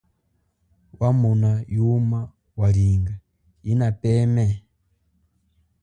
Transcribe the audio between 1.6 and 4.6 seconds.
yuma walinga yinapeme?